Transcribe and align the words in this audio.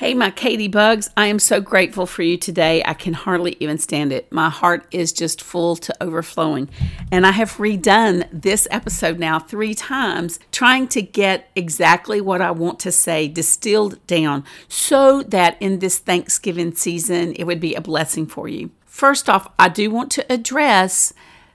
Hey, 0.00 0.14
my 0.14 0.30
Katie 0.30 0.66
Bugs, 0.66 1.10
I 1.14 1.26
am 1.26 1.38
so 1.38 1.60
grateful 1.60 2.06
for 2.06 2.22
you 2.22 2.38
today. 2.38 2.82
I 2.86 2.94
can 2.94 3.12
hardly 3.12 3.58
even 3.60 3.76
stand 3.76 4.12
it. 4.12 4.32
My 4.32 4.48
heart 4.48 4.86
is 4.90 5.12
just 5.12 5.42
full 5.42 5.76
to 5.76 5.94
overflowing. 6.02 6.70
And 7.12 7.26
I 7.26 7.32
have 7.32 7.58
redone 7.58 8.26
this 8.32 8.66
episode 8.70 9.18
now 9.18 9.38
three 9.38 9.74
times, 9.74 10.40
trying 10.52 10.88
to 10.88 11.02
get 11.02 11.50
exactly 11.54 12.18
what 12.18 12.40
I 12.40 12.50
want 12.50 12.80
to 12.80 12.90
say 12.90 13.28
distilled 13.28 13.98
down 14.06 14.42
so 14.68 15.22
that 15.24 15.58
in 15.60 15.80
this 15.80 15.98
Thanksgiving 15.98 16.74
season, 16.74 17.34
it 17.34 17.44
would 17.44 17.60
be 17.60 17.74
a 17.74 17.82
blessing 17.82 18.24
for 18.24 18.48
you. 18.48 18.70
First 18.86 19.28
off, 19.28 19.52
I 19.58 19.68
do 19.68 19.90
want 19.90 20.10
to 20.12 20.32
address 20.32 21.12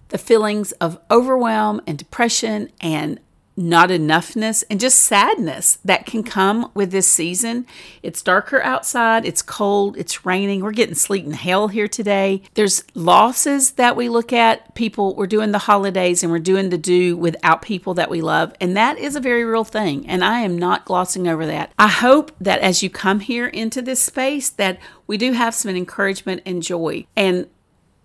the 0.10 0.20
feelings 0.20 0.72
of 0.74 1.00
overwhelm 1.10 1.82
and 1.88 1.98
depression 1.98 2.70
and 2.80 3.20
not 3.58 3.90
enoughness 3.90 4.64
and 4.70 4.80
just 4.80 5.00
sadness 5.00 5.78
that 5.86 6.06
can 6.06 6.24
come 6.24 6.72
with 6.74 6.92
this 6.92 7.08
season. 7.08 7.66
It's 8.04 8.22
darker 8.22 8.62
outside, 8.62 9.26
it's 9.26 9.42
cold, 9.42 9.98
it's 9.98 10.26
raining. 10.26 10.62
We're 10.62 10.72
getting 10.72 10.96
sleet 10.96 11.26
and 11.26 11.36
hail 11.36 11.68
here 11.70 11.88
today. 11.88 12.42
There's 12.56 12.84
losses 12.94 13.72
that 13.72 13.96
we 13.96 14.10
look 14.10 14.34
at. 14.34 14.76
People, 14.76 15.16
we're 15.16 15.28
doing 15.28 15.52
the 15.52 15.60
holidays 15.60 16.24
and 16.24 16.32
we're 16.32 16.40
doing 16.40 16.70
the 16.70 16.78
do 16.78 17.16
without 17.16 17.62
people 17.62 17.94
that 17.94 18.10
we 18.10 18.22
love. 18.22 18.54
And 18.60 18.76
that 18.76 18.98
is 18.98 19.16
a 19.16 19.22
very 19.22 19.46
real 19.46 19.64
thing. 19.64 20.08
And 20.08 20.24
I 20.24 20.42
am 20.42 20.58
not 20.58 20.86
glossing 20.86 21.28
over 21.28 21.46
that. 21.46 21.72
I 21.80 21.88
hope 21.88 22.32
that 22.42 22.60
as 22.60 22.84
you 22.84 22.90
come 22.90 23.22
here 23.22 23.48
into 23.48 23.82
this 23.82 24.02
space, 24.02 24.50
that 24.50 24.80
we 25.08 25.18
do 25.18 25.34
have 25.34 25.54
some 25.56 25.76
encouragement 25.76 26.42
and 26.46 26.62
joy. 26.64 27.06
And 27.16 27.48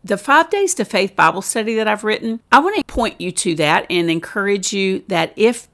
the 0.02 0.16
five 0.16 0.50
days 0.50 0.74
to 0.74 0.84
faith 0.84 1.14
Bible 1.14 1.42
study 1.42 1.74
that 1.76 1.88
I've 1.88 2.04
written, 2.04 2.40
I 2.50 2.60
want 2.60 2.76
to 2.76 2.84
point 2.84 3.20
you 3.20 3.32
to 3.32 3.54
that 3.56 3.86
and 3.90 4.10
encourage 4.10 4.72
you 4.72 5.04
that 5.08 5.32
if 5.36 5.68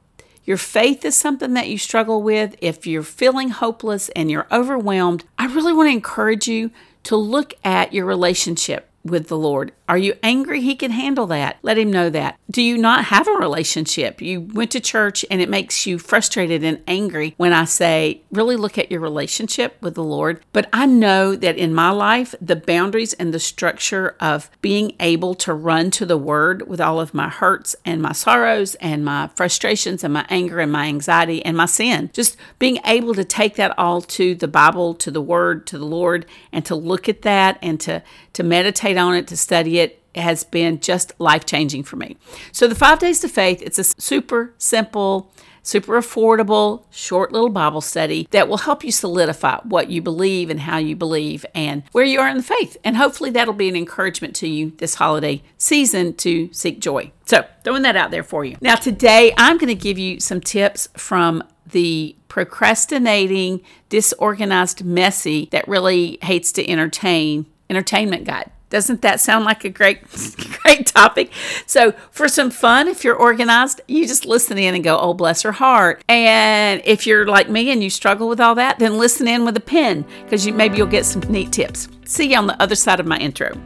your 0.44 0.56
faith 0.56 1.04
is 1.04 1.16
something 1.16 1.54
that 1.54 1.68
you 1.68 1.78
struggle 1.78 2.22
with, 2.22 2.56
if 2.60 2.86
you're 2.86 3.02
feeling 3.02 3.50
hopeless 3.50 4.08
and 4.10 4.30
you're 4.30 4.46
overwhelmed, 4.50 5.24
I 5.38 5.46
really 5.46 5.72
want 5.72 5.88
to 5.88 5.92
encourage 5.92 6.48
you 6.48 6.70
to 7.04 7.16
look 7.16 7.54
at 7.64 7.92
your 7.92 8.04
relationship 8.04 8.85
with 9.06 9.28
the 9.28 9.38
Lord? 9.38 9.72
Are 9.88 9.98
you 9.98 10.14
angry? 10.22 10.60
He 10.60 10.74
can 10.74 10.90
handle 10.90 11.26
that. 11.28 11.58
Let 11.62 11.78
him 11.78 11.92
know 11.92 12.10
that. 12.10 12.38
Do 12.50 12.62
you 12.62 12.76
not 12.76 13.06
have 13.06 13.28
a 13.28 13.32
relationship? 13.32 14.20
You 14.20 14.40
went 14.40 14.72
to 14.72 14.80
church 14.80 15.24
and 15.30 15.40
it 15.40 15.48
makes 15.48 15.86
you 15.86 15.98
frustrated 15.98 16.64
and 16.64 16.82
angry 16.86 17.34
when 17.36 17.52
I 17.52 17.64
say, 17.64 18.22
really 18.32 18.56
look 18.56 18.78
at 18.78 18.90
your 18.90 19.00
relationship 19.00 19.76
with 19.80 19.94
the 19.94 20.02
Lord. 20.02 20.44
But 20.52 20.68
I 20.72 20.86
know 20.86 21.36
that 21.36 21.56
in 21.56 21.72
my 21.72 21.90
life, 21.90 22.34
the 22.40 22.56
boundaries 22.56 23.12
and 23.14 23.32
the 23.32 23.38
structure 23.38 24.16
of 24.20 24.50
being 24.60 24.94
able 24.98 25.34
to 25.36 25.54
run 25.54 25.90
to 25.92 26.06
the 26.06 26.18
Word 26.18 26.66
with 26.68 26.80
all 26.80 27.00
of 27.00 27.14
my 27.14 27.28
hurts 27.28 27.76
and 27.84 28.02
my 28.02 28.12
sorrows 28.12 28.74
and 28.76 29.04
my 29.04 29.28
frustrations 29.36 30.02
and 30.02 30.12
my 30.14 30.26
anger 30.28 30.58
and 30.58 30.72
my 30.72 30.86
anxiety 30.86 31.44
and 31.44 31.56
my 31.56 31.66
sin, 31.66 32.10
just 32.12 32.36
being 32.58 32.78
able 32.84 33.14
to 33.14 33.24
take 33.24 33.54
that 33.56 33.76
all 33.78 34.00
to 34.02 34.34
the 34.34 34.48
Bible, 34.48 34.94
to 34.94 35.10
the 35.10 35.22
Word, 35.22 35.66
to 35.68 35.78
the 35.78 35.86
Lord, 35.86 36.26
and 36.52 36.64
to 36.64 36.74
look 36.74 37.08
at 37.08 37.22
that 37.22 37.58
and 37.62 37.80
to, 37.80 38.02
to 38.32 38.42
meditate 38.42 38.95
meditate 38.96 39.08
on 39.08 39.14
it, 39.14 39.26
to 39.28 39.36
study 39.36 39.78
it, 39.78 40.02
has 40.14 40.44
been 40.44 40.80
just 40.80 41.12
life 41.18 41.44
changing 41.44 41.82
for 41.82 41.96
me. 41.96 42.16
So, 42.52 42.66
the 42.66 42.74
five 42.74 42.98
days 42.98 43.20
to 43.20 43.28
faith, 43.28 43.60
it's 43.62 43.78
a 43.78 43.84
super 43.84 44.54
simple, 44.56 45.30
super 45.62 45.98
affordable, 45.98 46.84
short 46.90 47.32
little 47.32 47.50
Bible 47.50 47.82
study 47.82 48.26
that 48.30 48.48
will 48.48 48.58
help 48.58 48.82
you 48.82 48.90
solidify 48.90 49.58
what 49.64 49.90
you 49.90 50.00
believe 50.00 50.48
and 50.48 50.60
how 50.60 50.78
you 50.78 50.96
believe 50.96 51.44
and 51.54 51.82
where 51.92 52.04
you 52.04 52.20
are 52.20 52.28
in 52.28 52.38
the 52.38 52.42
faith. 52.42 52.76
And 52.82 52.96
hopefully, 52.96 53.30
that'll 53.30 53.52
be 53.52 53.68
an 53.68 53.76
encouragement 53.76 54.34
to 54.36 54.48
you 54.48 54.72
this 54.78 54.94
holiday 54.94 55.42
season 55.58 56.14
to 56.14 56.50
seek 56.52 56.80
joy. 56.80 57.12
So, 57.26 57.46
throwing 57.62 57.82
that 57.82 57.96
out 57.96 58.10
there 58.10 58.24
for 58.24 58.44
you. 58.44 58.56
Now, 58.60 58.76
today, 58.76 59.34
I'm 59.36 59.58
going 59.58 59.68
to 59.68 59.74
give 59.74 59.98
you 59.98 60.20
some 60.20 60.40
tips 60.40 60.88
from 60.96 61.44
the 61.66 62.16
procrastinating, 62.28 63.60
disorganized, 63.88 64.84
messy 64.84 65.48
that 65.52 65.66
really 65.68 66.18
hates 66.22 66.52
to 66.52 66.70
entertain 66.70 67.46
entertainment 67.68 68.24
guide. 68.24 68.50
Doesn't 68.68 69.02
that 69.02 69.20
sound 69.20 69.44
like 69.44 69.64
a 69.64 69.68
great, 69.68 70.00
great 70.62 70.86
topic? 70.86 71.30
So, 71.66 71.92
for 72.10 72.28
some 72.28 72.50
fun, 72.50 72.88
if 72.88 73.04
you're 73.04 73.14
organized, 73.14 73.80
you 73.86 74.06
just 74.08 74.24
listen 74.24 74.58
in 74.58 74.74
and 74.74 74.82
go, 74.82 74.98
oh, 74.98 75.14
bless 75.14 75.42
her 75.42 75.52
heart. 75.52 76.02
And 76.08 76.82
if 76.84 77.06
you're 77.06 77.26
like 77.26 77.48
me 77.48 77.70
and 77.70 77.82
you 77.82 77.90
struggle 77.90 78.28
with 78.28 78.40
all 78.40 78.56
that, 78.56 78.80
then 78.80 78.98
listen 78.98 79.28
in 79.28 79.44
with 79.44 79.56
a 79.56 79.60
pen 79.60 80.04
because 80.24 80.44
you, 80.44 80.52
maybe 80.52 80.78
you'll 80.78 80.88
get 80.88 81.06
some 81.06 81.22
neat 81.22 81.52
tips. 81.52 81.88
See 82.06 82.32
you 82.32 82.38
on 82.38 82.48
the 82.48 82.60
other 82.60 82.74
side 82.74 82.98
of 82.98 83.06
my 83.06 83.18
intro. 83.18 83.56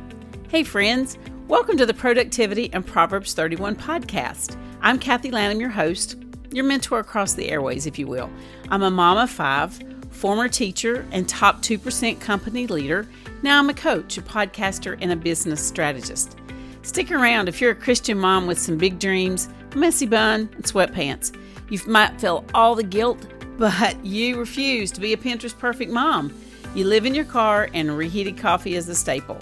Hey, 0.48 0.64
friends. 0.64 1.16
Welcome 1.48 1.78
to 1.78 1.86
the 1.86 1.94
Productivity 1.94 2.70
and 2.72 2.86
Proverbs 2.86 3.32
31 3.32 3.76
podcast. 3.76 4.56
I'm 4.82 4.98
Kathy 4.98 5.30
Lanham, 5.30 5.60
your 5.60 5.70
host, 5.70 6.16
your 6.52 6.64
mentor 6.64 6.98
across 6.98 7.32
the 7.32 7.48
airways, 7.48 7.86
if 7.86 7.98
you 7.98 8.06
will. 8.06 8.30
I'm 8.68 8.82
a 8.82 8.90
mom 8.90 9.16
of 9.16 9.30
five, 9.30 9.78
former 10.10 10.48
teacher, 10.48 11.06
and 11.12 11.28
top 11.28 11.62
2% 11.62 12.21
company 12.21 12.66
leader 12.66 13.06
now 13.43 13.59
I'm 13.59 13.71
a 13.71 13.75
coach, 13.75 14.19
a 14.19 14.22
podcaster, 14.22 14.98
and 15.00 15.12
a 15.12 15.16
business 15.16 15.66
strategist. 15.66 16.37
Stick 16.82 17.10
around 17.10 17.48
if 17.48 17.60
you're 17.60 17.71
a 17.71 17.75
Christian 17.75 18.19
mom 18.19 18.47
with 18.47 18.59
some 18.59 18.76
big 18.76 18.98
dreams, 18.98 19.48
a 19.72 19.78
messy 19.78 20.06
bun, 20.06 20.50
and 20.54 20.65
sweatpants. 20.65 21.34
You 21.71 21.81
might 21.87 22.21
feel 22.21 22.44
all 22.53 22.75
the 22.75 22.82
guilt, 22.82 23.26
but 23.56 24.04
you 24.04 24.38
refuse 24.38 24.91
to 24.93 25.00
be 25.00 25.15
a 25.15 25.16
Pinterest 25.16 25.56
perfect 25.59 25.91
mom. 25.91 26.34
You 26.75 26.84
live 26.84 27.06
in 27.06 27.15
your 27.15 27.25
car, 27.25 27.71
and 27.72 27.97
reheated 27.97 28.37
coffee 28.37 28.75
is 28.75 28.91
a 28.91 28.94
staple. 28.94 29.38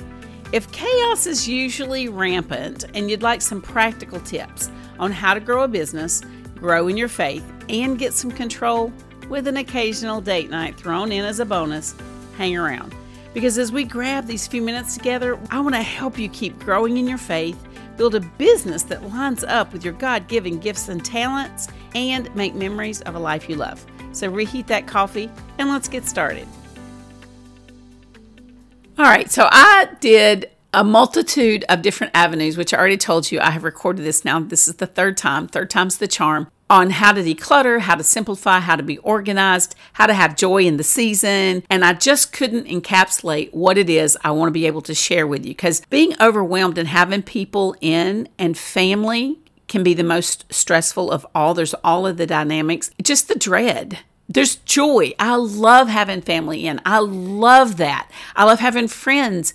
If 0.53 0.71
chaos 0.71 1.27
is 1.27 1.49
usually 1.49 2.09
rampant 2.09 2.85
and 2.95 3.11
you'd 3.11 3.23
like 3.23 3.43
some 3.43 3.61
practical 3.61 4.21
tips 4.21 4.71
on 4.99 5.11
how 5.11 5.35
to 5.35 5.41
grow 5.41 5.65
a 5.65 5.69
business, 5.69 6.23
grow 6.55 6.87
in 6.87 6.97
your 6.97 7.09
faith, 7.09 7.45
and 7.69 7.99
get 7.99 8.15
some 8.15 8.31
control 8.31 8.93
with 9.29 9.47
an 9.47 9.57
occasional 9.59 10.21
date 10.21 10.51
night 10.51 10.77
thrown 10.77 11.13
in 11.13 11.25
as 11.25 11.41
a 11.41 11.45
bonus, 11.45 11.95
hang 12.37 12.57
around. 12.57 12.95
Because 13.35 13.59
as 13.59 13.71
we 13.71 13.85
grab 13.85 14.27
these 14.27 14.47
few 14.47 14.63
minutes 14.63 14.97
together, 14.97 15.39
I 15.51 15.61
want 15.61 15.75
to 15.75 15.83
help 15.83 16.19
you 16.19 16.29
keep 16.29 16.59
growing 16.59 16.97
in 16.97 17.07
your 17.07 17.19
faith, 17.19 17.63
build 17.97 18.15
a 18.15 18.21
business 18.21 18.83
that 18.85 19.09
lines 19.09 19.45
up 19.45 19.73
with 19.73 19.85
your 19.85 19.95
God 19.95 20.29
given 20.29 20.59
gifts 20.59 20.89
and 20.89 21.05
talents, 21.05 21.69
and 21.95 22.35
make 22.35 22.55
memories 22.55 23.01
of 23.03 23.15
a 23.15 23.19
life 23.19 23.49
you 23.49 23.57
love. 23.57 23.85
So 24.13 24.31
reheat 24.31 24.67
that 24.69 24.87
coffee 24.87 25.31
and 25.59 25.69
let's 25.69 25.89
get 25.89 26.07
started. 26.07 26.49
All 28.99 29.05
right, 29.05 29.31
so 29.31 29.49
I 29.51 29.89
did 30.01 30.51
a 30.73 30.85
multitude 30.85 31.65
of 31.69 31.83
different 31.83 32.13
avenues, 32.15 32.57
which 32.57 32.75
I 32.75 32.79
already 32.79 32.97
told 32.97 33.31
you 33.33 33.41
I 33.41 33.51
have 33.51 33.65
recorded 33.65 34.05
this 34.05 34.25
now. 34.25 34.39
This 34.41 34.69
is 34.69 34.77
the 34.77 34.87
third 34.87 35.17
time, 35.17 35.49
third 35.49 35.71
time's 35.71 35.99
the 35.99 36.09
charm 36.09 36.51
on 36.71 36.91
how 36.91 37.13
to 37.13 37.23
declutter, 37.23 37.81
how 37.81 37.95
to 37.95 38.05
simplify, 38.05 38.61
how 38.61 38.77
to 38.77 38.83
be 38.83 38.99
organized, 38.99 39.75
how 39.95 40.07
to 40.07 40.13
have 40.13 40.37
joy 40.37 40.63
in 40.63 40.77
the 40.77 40.85
season. 40.85 41.63
And 41.71 41.85
I 41.85 41.95
just 41.95 42.33
couldn't 42.33 42.67
encapsulate 42.67 43.55
what 43.55 43.79
it 43.79 43.89
is 43.89 44.19
I 44.23 44.33
want 44.33 44.49
to 44.49 44.53
be 44.53 44.67
able 44.67 44.83
to 44.83 44.95
share 44.95 45.27
with 45.27 45.47
you 45.47 45.53
because 45.53 45.81
being 45.89 46.15
overwhelmed 46.21 46.77
and 46.77 46.89
having 46.89 47.23
people 47.23 47.75
in 47.81 48.29
and 48.39 48.57
family 48.57 49.39
can 49.67 49.83
be 49.83 49.95
the 49.95 50.05
most 50.05 50.53
stressful 50.53 51.11
of 51.11 51.27
all. 51.35 51.55
There's 51.55 51.75
all 51.83 52.07
of 52.07 52.19
the 52.19 52.27
dynamics, 52.27 52.91
just 53.03 53.29
the 53.29 53.35
dread. 53.35 54.01
There's 54.29 54.57
joy. 54.57 55.15
I 55.19 55.37
love 55.37 55.89
having 55.89 56.21
family 56.21 56.67
in. 56.67 56.83
I 56.85 56.99
love 56.99 57.79
that. 57.79 58.11
I 58.37 58.45
love 58.45 58.61
having 58.61 58.89
friends 58.89 59.55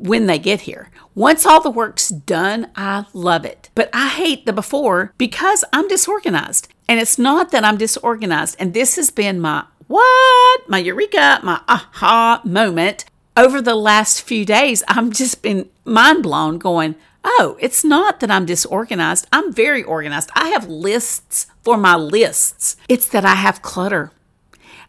when 0.00 0.26
they 0.26 0.38
get 0.38 0.62
here. 0.62 0.90
Once 1.14 1.44
all 1.44 1.60
the 1.60 1.70
work's 1.70 2.08
done, 2.08 2.70
I 2.74 3.04
love 3.12 3.44
it. 3.44 3.70
But 3.74 3.90
I 3.92 4.08
hate 4.08 4.46
the 4.46 4.52
before 4.52 5.12
because 5.18 5.64
I'm 5.72 5.88
disorganized. 5.88 6.68
And 6.88 6.98
it's 6.98 7.18
not 7.18 7.50
that 7.50 7.64
I'm 7.64 7.76
disorganized. 7.76 8.56
And 8.58 8.74
this 8.74 8.96
has 8.96 9.10
been 9.10 9.40
my 9.40 9.64
what? 9.86 10.68
My 10.68 10.78
eureka, 10.78 11.40
my 11.42 11.60
aha 11.68 12.40
moment. 12.44 13.04
Over 13.36 13.60
the 13.60 13.74
last 13.74 14.22
few 14.22 14.44
days, 14.44 14.82
I'm 14.88 15.12
just 15.12 15.42
been 15.42 15.68
mind 15.84 16.22
blown 16.22 16.58
going, 16.58 16.94
oh, 17.24 17.56
it's 17.60 17.84
not 17.84 18.20
that 18.20 18.30
I'm 18.30 18.46
disorganized. 18.46 19.26
I'm 19.32 19.52
very 19.52 19.82
organized. 19.82 20.30
I 20.34 20.48
have 20.48 20.68
lists 20.68 21.46
for 21.62 21.76
my 21.76 21.96
lists. 21.96 22.76
It's 22.88 23.06
that 23.08 23.24
I 23.24 23.34
have 23.34 23.62
clutter 23.62 24.12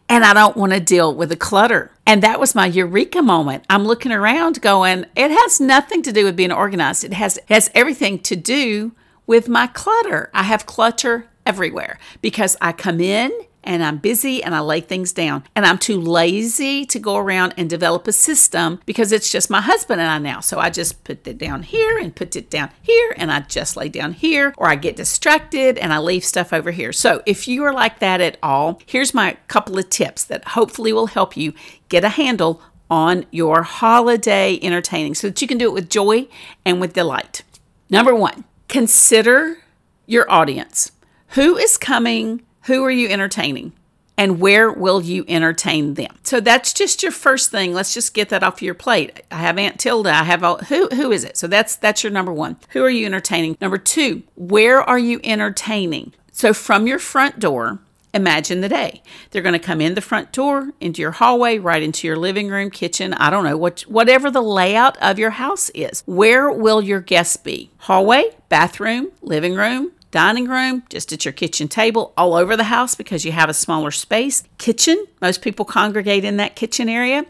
and 0.08 0.24
I 0.24 0.34
don't 0.34 0.56
want 0.56 0.72
to 0.72 0.80
deal 0.80 1.14
with 1.14 1.30
the 1.30 1.36
clutter. 1.36 1.90
And 2.06 2.22
that 2.22 2.40
was 2.40 2.54
my 2.54 2.66
eureka 2.66 3.22
moment. 3.22 3.64
I'm 3.70 3.84
looking 3.84 4.12
around 4.12 4.60
going, 4.60 5.06
it 5.16 5.30
has 5.30 5.60
nothing 5.60 6.02
to 6.02 6.12
do 6.12 6.24
with 6.24 6.36
being 6.36 6.52
organized. 6.52 7.04
It 7.04 7.12
has, 7.12 7.38
has 7.48 7.70
everything 7.74 8.18
to 8.20 8.36
do 8.36 8.92
with 9.26 9.48
my 9.48 9.68
clutter. 9.68 10.30
I 10.34 10.42
have 10.42 10.66
clutter 10.66 11.28
everywhere 11.46 11.98
because 12.20 12.56
I 12.60 12.72
come 12.72 13.00
in 13.00 13.30
and 13.64 13.82
I'm 13.82 13.98
busy 13.98 14.42
and 14.42 14.54
I 14.54 14.60
lay 14.60 14.80
things 14.80 15.12
down. 15.12 15.44
And 15.54 15.64
I'm 15.64 15.78
too 15.78 16.00
lazy 16.00 16.84
to 16.86 16.98
go 16.98 17.16
around 17.16 17.54
and 17.56 17.68
develop 17.68 18.06
a 18.08 18.12
system 18.12 18.80
because 18.86 19.12
it's 19.12 19.30
just 19.30 19.50
my 19.50 19.60
husband 19.60 20.00
and 20.00 20.10
I 20.10 20.18
now. 20.18 20.40
So 20.40 20.58
I 20.58 20.70
just 20.70 21.04
put 21.04 21.26
it 21.26 21.38
down 21.38 21.62
here 21.62 21.98
and 21.98 22.14
put 22.14 22.36
it 22.36 22.50
down 22.50 22.70
here 22.82 23.14
and 23.16 23.30
I 23.30 23.40
just 23.40 23.76
lay 23.76 23.88
down 23.88 24.12
here 24.12 24.54
or 24.56 24.68
I 24.68 24.74
get 24.74 24.96
distracted 24.96 25.78
and 25.78 25.92
I 25.92 25.98
leave 25.98 26.24
stuff 26.24 26.52
over 26.52 26.70
here. 26.70 26.92
So 26.92 27.22
if 27.26 27.46
you 27.46 27.64
are 27.64 27.72
like 27.72 27.98
that 28.00 28.20
at 28.20 28.38
all, 28.42 28.80
here's 28.86 29.14
my 29.14 29.36
couple 29.48 29.78
of 29.78 29.88
tips 29.88 30.24
that 30.24 30.48
hopefully 30.48 30.92
will 30.92 31.06
help 31.06 31.36
you 31.36 31.52
get 31.88 32.04
a 32.04 32.08
handle 32.08 32.62
on 32.90 33.24
your 33.30 33.62
holiday 33.62 34.58
entertaining 34.62 35.14
so 35.14 35.28
that 35.28 35.40
you 35.40 35.48
can 35.48 35.56
do 35.56 35.66
it 35.66 35.72
with 35.72 35.88
joy 35.88 36.28
and 36.64 36.80
with 36.80 36.92
delight. 36.92 37.42
Number 37.88 38.14
one, 38.14 38.44
consider 38.68 39.58
your 40.06 40.30
audience. 40.30 40.92
Who 41.28 41.56
is 41.56 41.78
coming 41.78 42.42
who 42.64 42.84
are 42.84 42.90
you 42.90 43.08
entertaining? 43.08 43.72
and 44.18 44.40
where 44.40 44.70
will 44.70 45.02
you 45.02 45.24
entertain 45.26 45.94
them? 45.94 46.14
So 46.22 46.40
that's 46.40 46.72
just 46.72 47.02
your 47.02 47.12
first 47.12 47.50
thing. 47.50 47.72
Let's 47.72 47.94
just 47.94 48.14
get 48.14 48.28
that 48.28 48.42
off 48.42 48.62
your 48.62 48.74
plate. 48.74 49.22
I 49.30 49.36
have 49.36 49.58
Aunt 49.58 49.80
Tilda. 49.80 50.10
I 50.10 50.24
have 50.24 50.44
all, 50.44 50.58
who 50.58 50.88
who 50.88 51.10
is 51.10 51.24
it? 51.24 51.36
So 51.36 51.46
that's 51.46 51.76
that's 51.76 52.04
your 52.04 52.12
number 52.12 52.32
1. 52.32 52.56
Who 52.70 52.84
are 52.84 52.90
you 52.90 53.06
entertaining? 53.06 53.56
Number 53.60 53.78
2, 53.78 54.22
where 54.36 54.80
are 54.82 54.98
you 54.98 55.20
entertaining? 55.24 56.12
So 56.30 56.54
from 56.54 56.86
your 56.86 56.98
front 56.98 57.38
door, 57.38 57.80
imagine 58.14 58.60
the 58.60 58.68
day. 58.68 59.02
They're 59.30 59.42
going 59.42 59.54
to 59.54 59.58
come 59.58 59.80
in 59.80 59.94
the 59.94 60.00
front 60.00 60.32
door, 60.32 60.70
into 60.80 61.02
your 61.02 61.12
hallway, 61.12 61.58
right 61.58 61.82
into 61.82 62.06
your 62.06 62.16
living 62.16 62.48
room, 62.48 62.70
kitchen, 62.70 63.14
I 63.14 63.30
don't 63.30 63.44
know, 63.44 63.56
what, 63.56 63.82
whatever 63.82 64.30
the 64.30 64.42
layout 64.42 64.96
of 65.02 65.18
your 65.18 65.30
house 65.30 65.68
is. 65.70 66.02
Where 66.06 66.50
will 66.50 66.82
your 66.82 67.00
guests 67.00 67.36
be? 67.36 67.70
Hallway, 67.78 68.36
bathroom, 68.48 69.12
living 69.20 69.54
room, 69.54 69.92
dining 70.12 70.46
room, 70.46 70.84
just 70.88 71.12
at 71.12 71.24
your 71.24 71.32
kitchen 71.32 71.66
table, 71.66 72.12
all 72.16 72.34
over 72.34 72.56
the 72.56 72.64
house 72.64 72.94
because 72.94 73.24
you 73.24 73.32
have 73.32 73.48
a 73.48 73.54
smaller 73.54 73.90
space. 73.90 74.44
Kitchen, 74.58 75.04
most 75.20 75.42
people 75.42 75.64
congregate 75.64 76.24
in 76.24 76.36
that 76.36 76.54
kitchen 76.54 76.88
area. 76.88 77.26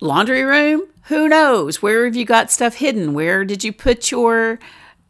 Laundry 0.00 0.44
room, 0.44 0.86
who 1.04 1.28
knows? 1.28 1.82
Where 1.82 2.04
have 2.04 2.14
you 2.14 2.24
got 2.24 2.52
stuff 2.52 2.74
hidden? 2.74 3.14
Where 3.14 3.44
did 3.44 3.64
you 3.64 3.72
put 3.72 4.12
your 4.12 4.60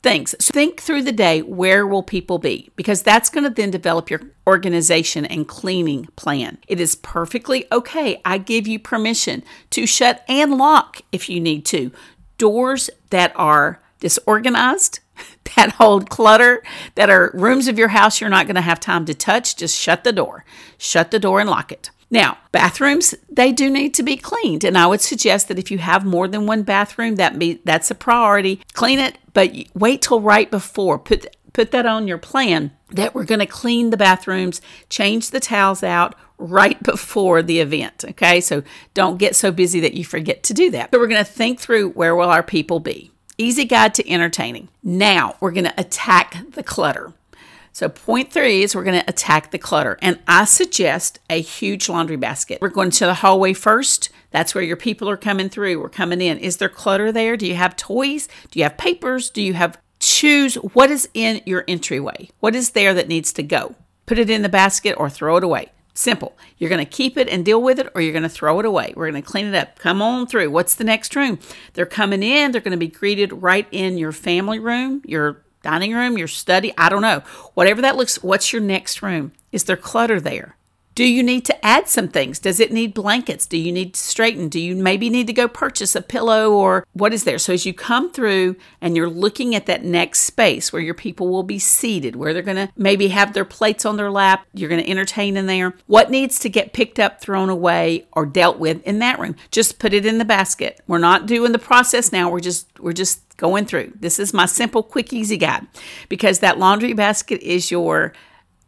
things. 0.02 0.34
So 0.40 0.50
think 0.52 0.80
through 0.80 1.02
the 1.02 1.12
day 1.12 1.42
where 1.42 1.86
will 1.86 2.02
people 2.02 2.38
be? 2.38 2.70
Because 2.76 3.02
that's 3.02 3.30
going 3.30 3.44
to 3.44 3.50
then 3.50 3.70
develop 3.70 4.10
your 4.10 4.20
organization 4.46 5.24
and 5.24 5.46
cleaning 5.46 6.08
plan. 6.16 6.58
It 6.68 6.80
is 6.80 6.96
perfectly 6.96 7.66
okay. 7.70 8.20
I 8.24 8.38
give 8.38 8.66
you 8.66 8.78
permission 8.78 9.44
to 9.70 9.86
shut 9.86 10.24
and 10.28 10.58
lock 10.58 11.02
if 11.12 11.28
you 11.28 11.40
need 11.40 11.64
to. 11.66 11.92
Doors 12.38 12.90
that 13.10 13.32
are 13.36 13.80
disorganized, 14.02 15.00
that 15.56 15.72
hold 15.72 16.10
clutter, 16.10 16.62
that 16.96 17.08
are 17.08 17.30
rooms 17.32 17.68
of 17.68 17.78
your 17.78 17.88
house 17.88 18.20
you're 18.20 18.28
not 18.28 18.46
going 18.46 18.56
to 18.56 18.60
have 18.60 18.80
time 18.80 19.06
to 19.06 19.14
touch, 19.14 19.56
just 19.56 19.78
shut 19.78 20.04
the 20.04 20.12
door. 20.12 20.44
Shut 20.76 21.10
the 21.10 21.18
door 21.18 21.40
and 21.40 21.48
lock 21.48 21.72
it. 21.72 21.90
Now, 22.10 22.36
bathrooms, 22.50 23.14
they 23.30 23.52
do 23.52 23.70
need 23.70 23.94
to 23.94 24.02
be 24.02 24.18
cleaned. 24.18 24.64
And 24.64 24.76
I 24.76 24.86
would 24.86 25.00
suggest 25.00 25.48
that 25.48 25.58
if 25.58 25.70
you 25.70 25.78
have 25.78 26.04
more 26.04 26.28
than 26.28 26.46
one 26.46 26.62
bathroom, 26.62 27.16
that 27.16 27.38
be 27.38 27.62
that's 27.64 27.90
a 27.90 27.94
priority. 27.94 28.60
Clean 28.74 28.98
it, 28.98 29.16
but 29.32 29.54
wait 29.74 30.02
till 30.02 30.20
right 30.20 30.50
before. 30.50 30.98
Put 30.98 31.34
put 31.54 31.70
that 31.70 31.86
on 31.86 32.08
your 32.08 32.18
plan 32.18 32.72
that 32.90 33.14
we're 33.14 33.24
going 33.24 33.38
to 33.38 33.46
clean 33.46 33.90
the 33.90 33.96
bathrooms, 33.96 34.60
change 34.90 35.30
the 35.30 35.40
towels 35.40 35.82
out 35.82 36.14
right 36.36 36.82
before 36.92 37.42
the 37.42 37.60
event. 37.60 38.04
Okay, 38.10 38.40
so 38.40 38.62
don't 38.92 39.18
get 39.18 39.34
so 39.34 39.50
busy 39.50 39.80
that 39.80 39.94
you 39.94 40.04
forget 40.04 40.42
to 40.42 40.54
do 40.54 40.70
that. 40.72 40.90
So 40.92 40.98
we're 40.98 41.06
going 41.06 41.24
to 41.24 41.30
think 41.30 41.60
through 41.60 41.90
where 41.90 42.14
will 42.14 42.28
our 42.28 42.42
people 42.42 42.80
be. 42.80 43.11
Easy 43.38 43.64
guide 43.64 43.94
to 43.94 44.10
entertaining. 44.10 44.68
Now 44.82 45.36
we're 45.40 45.52
going 45.52 45.64
to 45.64 45.80
attack 45.80 46.44
the 46.50 46.62
clutter. 46.62 47.12
So, 47.74 47.88
point 47.88 48.30
three 48.30 48.62
is 48.62 48.74
we're 48.74 48.84
going 48.84 49.00
to 49.00 49.08
attack 49.08 49.50
the 49.50 49.58
clutter. 49.58 49.98
And 50.02 50.18
I 50.28 50.44
suggest 50.44 51.18
a 51.30 51.40
huge 51.40 51.88
laundry 51.88 52.16
basket. 52.16 52.58
We're 52.60 52.68
going 52.68 52.90
to 52.90 53.06
the 53.06 53.14
hallway 53.14 53.54
first. 53.54 54.10
That's 54.30 54.54
where 54.54 54.62
your 54.62 54.76
people 54.76 55.08
are 55.08 55.16
coming 55.16 55.48
through. 55.48 55.80
We're 55.80 55.88
coming 55.88 56.20
in. 56.20 56.38
Is 56.38 56.58
there 56.58 56.68
clutter 56.68 57.10
there? 57.10 57.36
Do 57.36 57.46
you 57.46 57.54
have 57.54 57.76
toys? 57.76 58.28
Do 58.50 58.58
you 58.58 58.64
have 58.64 58.76
papers? 58.76 59.30
Do 59.30 59.42
you 59.42 59.54
have 59.54 59.78
Choose 60.02 60.56
What 60.56 60.90
is 60.90 61.08
in 61.14 61.42
your 61.46 61.64
entryway? 61.68 62.28
What 62.40 62.56
is 62.56 62.70
there 62.70 62.92
that 62.92 63.06
needs 63.06 63.32
to 63.34 63.42
go? 63.44 63.76
Put 64.04 64.18
it 64.18 64.28
in 64.28 64.42
the 64.42 64.48
basket 64.48 64.96
or 64.98 65.08
throw 65.08 65.36
it 65.36 65.44
away. 65.44 65.70
Simple. 65.94 66.36
You're 66.56 66.70
going 66.70 66.84
to 66.84 66.90
keep 66.90 67.18
it 67.18 67.28
and 67.28 67.44
deal 67.44 67.62
with 67.62 67.78
it, 67.78 67.88
or 67.94 68.00
you're 68.00 68.12
going 68.12 68.22
to 68.22 68.28
throw 68.28 68.58
it 68.60 68.64
away. 68.64 68.94
We're 68.96 69.10
going 69.10 69.22
to 69.22 69.28
clean 69.28 69.46
it 69.46 69.54
up. 69.54 69.78
Come 69.78 70.00
on 70.00 70.26
through. 70.26 70.50
What's 70.50 70.74
the 70.74 70.84
next 70.84 71.14
room? 71.14 71.38
They're 71.74 71.86
coming 71.86 72.22
in. 72.22 72.52
They're 72.52 72.60
going 72.62 72.72
to 72.72 72.78
be 72.78 72.88
greeted 72.88 73.32
right 73.32 73.66
in 73.70 73.98
your 73.98 74.12
family 74.12 74.58
room, 74.58 75.02
your 75.04 75.42
dining 75.62 75.92
room, 75.92 76.18
your 76.18 76.28
study, 76.28 76.72
I 76.76 76.88
don't 76.88 77.02
know. 77.02 77.20
Whatever 77.54 77.82
that 77.82 77.96
looks, 77.96 78.22
what's 78.22 78.52
your 78.52 78.62
next 78.62 79.02
room? 79.02 79.32
Is 79.52 79.64
there 79.64 79.76
clutter 79.76 80.20
there? 80.20 80.56
Do 80.94 81.04
you 81.04 81.22
need 81.22 81.44
to 81.46 81.64
add 81.64 81.88
some 81.88 82.08
things? 82.08 82.38
Does 82.38 82.60
it 82.60 82.72
need 82.72 82.92
blankets? 82.92 83.46
Do 83.46 83.56
you 83.56 83.72
need 83.72 83.94
to 83.94 84.00
straighten? 84.00 84.48
Do 84.48 84.60
you 84.60 84.76
maybe 84.76 85.08
need 85.08 85.26
to 85.26 85.32
go 85.32 85.48
purchase 85.48 85.96
a 85.96 86.02
pillow 86.02 86.52
or 86.52 86.86
what 86.92 87.14
is 87.14 87.24
there? 87.24 87.38
So, 87.38 87.54
as 87.54 87.64
you 87.64 87.72
come 87.72 88.12
through 88.12 88.56
and 88.80 88.96
you're 88.96 89.08
looking 89.08 89.54
at 89.54 89.66
that 89.66 89.84
next 89.84 90.20
space 90.20 90.72
where 90.72 90.82
your 90.82 90.94
people 90.94 91.28
will 91.28 91.42
be 91.42 91.58
seated, 91.58 92.16
where 92.16 92.34
they're 92.34 92.42
going 92.42 92.68
to 92.68 92.72
maybe 92.76 93.08
have 93.08 93.32
their 93.32 93.44
plates 93.44 93.86
on 93.86 93.96
their 93.96 94.10
lap, 94.10 94.46
you're 94.52 94.68
going 94.68 94.82
to 94.82 94.90
entertain 94.90 95.36
in 95.36 95.46
there. 95.46 95.74
What 95.86 96.10
needs 96.10 96.38
to 96.40 96.48
get 96.48 96.74
picked 96.74 96.98
up, 96.98 97.20
thrown 97.20 97.48
away, 97.48 98.06
or 98.12 98.26
dealt 98.26 98.58
with 98.58 98.82
in 98.82 98.98
that 98.98 99.18
room? 99.18 99.36
Just 99.50 99.78
put 99.78 99.94
it 99.94 100.04
in 100.04 100.18
the 100.18 100.24
basket. 100.24 100.80
We're 100.86 100.98
not 100.98 101.26
doing 101.26 101.52
the 101.52 101.58
process 101.58 102.12
now. 102.12 102.30
We're 102.30 102.40
just, 102.40 102.68
we're 102.78 102.92
just 102.92 103.36
going 103.38 103.64
through. 103.64 103.92
This 103.98 104.18
is 104.18 104.34
my 104.34 104.46
simple, 104.46 104.82
quick, 104.82 105.12
easy 105.12 105.38
guide 105.38 105.66
because 106.08 106.40
that 106.40 106.58
laundry 106.58 106.92
basket 106.92 107.40
is 107.40 107.70
your 107.70 108.12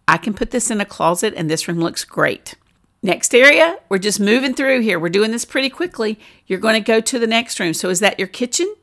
I 0.06 0.16
can 0.16 0.34
put 0.34 0.50
this 0.50 0.70
in 0.70 0.80
a 0.80 0.84
closet 0.84 1.34
and 1.36 1.50
this 1.50 1.66
room 1.68 1.80
looks 1.80 2.04
great. 2.04 2.54
Next 3.02 3.34
area, 3.34 3.78
we're 3.88 3.98
just 3.98 4.18
moving 4.18 4.54
through 4.54 4.80
here. 4.80 4.98
We're 4.98 5.10
doing 5.10 5.30
this 5.30 5.44
pretty 5.44 5.68
quickly. 5.68 6.18
You're 6.46 6.58
going 6.58 6.74
to 6.74 6.80
go 6.80 7.00
to 7.00 7.18
the 7.18 7.26
next 7.26 7.60
room. 7.60 7.74
So, 7.74 7.90
is 7.90 8.00
that 8.00 8.18
your 8.18 8.28
kitchen? 8.28 8.74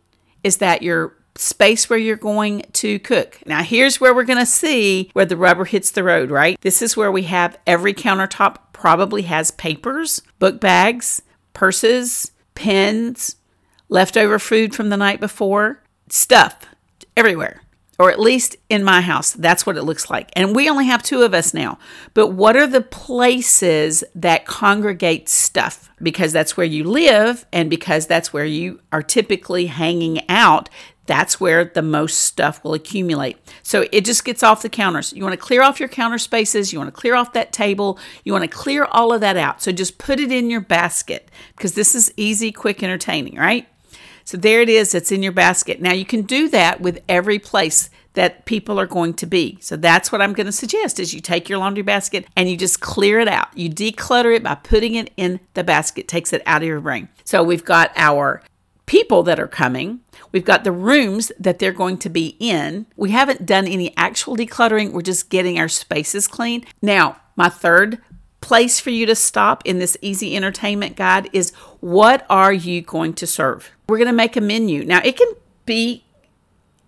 Is 0.43 0.57
that 0.57 0.83
your 0.83 1.15
space 1.35 1.89
where 1.89 1.97
you're 1.97 2.17
going 2.17 2.63
to 2.73 2.99
cook? 2.99 3.39
Now, 3.47 3.63
here's 3.63 3.99
where 3.99 4.13
we're 4.13 4.23
going 4.23 4.37
to 4.37 4.45
see 4.45 5.09
where 5.13 5.25
the 5.25 5.37
rubber 5.37 5.65
hits 5.65 5.89
the 5.89 6.03
road, 6.03 6.29
right? 6.29 6.59
This 6.61 6.83
is 6.83 6.95
where 6.95 7.11
we 7.11 7.23
have 7.23 7.57
every 7.65 7.95
countertop 7.95 8.57
probably 8.73 9.23
has 9.23 9.49
papers, 9.49 10.21
book 10.37 10.59
bags, 10.59 11.23
purses, 11.53 12.31
pens, 12.53 13.37
leftover 13.89 14.37
food 14.37 14.75
from 14.75 14.89
the 14.89 14.97
night 14.97 15.19
before, 15.19 15.81
stuff 16.09 16.67
everywhere 17.17 17.61
or 18.01 18.09
at 18.09 18.19
least 18.19 18.55
in 18.67 18.83
my 18.83 18.99
house, 18.99 19.31
that's 19.33 19.63
what 19.63 19.77
it 19.77 19.83
looks 19.83 20.09
like. 20.09 20.31
And 20.33 20.55
we 20.55 20.67
only 20.67 20.87
have 20.87 21.03
two 21.03 21.21
of 21.21 21.35
us 21.35 21.53
now. 21.53 21.77
But 22.15 22.29
what 22.29 22.55
are 22.55 22.65
the 22.65 22.81
places 22.81 24.03
that 24.15 24.47
congregate 24.47 25.29
stuff? 25.29 25.91
Because 26.01 26.33
that's 26.33 26.57
where 26.57 26.65
you 26.65 26.83
live, 26.83 27.45
and 27.53 27.69
because 27.69 28.07
that's 28.07 28.33
where 28.33 28.43
you 28.43 28.79
are 28.91 29.03
typically 29.03 29.67
hanging 29.67 30.27
out, 30.27 30.67
that's 31.05 31.39
where 31.39 31.63
the 31.63 31.83
most 31.83 32.19
stuff 32.21 32.63
will 32.63 32.73
accumulate. 32.73 33.37
So 33.61 33.85
it 33.91 34.03
just 34.03 34.25
gets 34.25 34.41
off 34.41 34.63
the 34.63 34.69
counters. 34.69 35.13
You 35.13 35.21
want 35.21 35.33
to 35.33 35.45
clear 35.45 35.61
off 35.61 35.79
your 35.79 35.89
counter 35.89 36.17
spaces, 36.17 36.73
you 36.73 36.79
want 36.79 36.87
to 36.87 36.99
clear 36.99 37.13
off 37.13 37.33
that 37.33 37.53
table, 37.53 37.99
you 38.23 38.33
want 38.33 38.45
to 38.45 38.47
clear 38.47 38.85
all 38.85 39.13
of 39.13 39.21
that 39.21 39.37
out. 39.37 39.61
So 39.61 39.71
just 39.71 39.99
put 39.99 40.19
it 40.19 40.31
in 40.31 40.49
your 40.49 40.61
basket 40.61 41.29
because 41.55 41.73
this 41.75 41.93
is 41.93 42.11
easy, 42.17 42.51
quick, 42.51 42.81
entertaining, 42.81 43.35
right? 43.35 43.67
So 44.31 44.37
there 44.37 44.61
it 44.61 44.69
is, 44.69 44.95
it's 44.95 45.11
in 45.11 45.21
your 45.21 45.33
basket. 45.33 45.81
Now 45.81 45.91
you 45.91 46.05
can 46.05 46.21
do 46.21 46.47
that 46.47 46.79
with 46.79 47.03
every 47.09 47.37
place 47.37 47.89
that 48.13 48.45
people 48.45 48.79
are 48.79 48.85
going 48.85 49.13
to 49.15 49.25
be. 49.25 49.57
So 49.59 49.75
that's 49.75 50.09
what 50.09 50.21
I'm 50.21 50.31
going 50.31 50.45
to 50.45 50.53
suggest 50.53 51.01
is 51.01 51.13
you 51.13 51.19
take 51.19 51.49
your 51.49 51.59
laundry 51.59 51.83
basket 51.83 52.25
and 52.37 52.49
you 52.49 52.55
just 52.55 52.79
clear 52.79 53.19
it 53.19 53.27
out. 53.27 53.49
You 53.57 53.69
declutter 53.69 54.33
it 54.33 54.41
by 54.41 54.55
putting 54.55 54.95
it 54.95 55.11
in 55.17 55.41
the 55.53 55.65
basket. 55.65 56.07
Takes 56.07 56.31
it 56.31 56.41
out 56.45 56.61
of 56.61 56.67
your 56.69 56.79
brain. 56.79 57.09
So 57.25 57.43
we've 57.43 57.65
got 57.65 57.91
our 57.97 58.41
people 58.85 59.21
that 59.23 59.37
are 59.37 59.49
coming. 59.49 59.99
We've 60.31 60.45
got 60.45 60.63
the 60.63 60.71
rooms 60.71 61.33
that 61.37 61.59
they're 61.59 61.73
going 61.73 61.97
to 61.97 62.09
be 62.09 62.37
in. 62.39 62.85
We 62.95 63.11
haven't 63.11 63.45
done 63.45 63.67
any 63.67 63.93
actual 63.97 64.37
decluttering. 64.37 64.93
We're 64.93 65.01
just 65.01 65.29
getting 65.29 65.59
our 65.59 65.67
spaces 65.67 66.29
clean. 66.29 66.65
Now, 66.81 67.17
my 67.35 67.49
third 67.49 68.01
place 68.41 68.79
for 68.79 68.89
you 68.89 69.05
to 69.05 69.15
stop 69.15 69.65
in 69.65 69.79
this 69.79 69.95
easy 70.01 70.35
entertainment 70.35 70.95
guide 70.95 71.29
is 71.31 71.51
what 71.79 72.25
are 72.29 72.51
you 72.51 72.81
going 72.81 73.13
to 73.13 73.27
serve? 73.27 73.71
We're 73.87 73.97
going 73.97 74.07
to 74.07 74.13
make 74.13 74.35
a 74.35 74.41
menu. 74.41 74.83
Now, 74.83 75.01
it 75.03 75.15
can 75.15 75.31
be 75.65 76.03